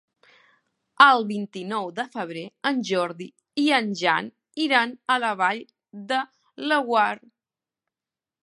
[1.07, 3.27] El vint-i-nou de febrer en Jordi
[3.65, 4.33] i en Jan
[4.67, 5.63] iran a la Vall
[6.13, 6.23] de
[6.73, 7.09] Laguar.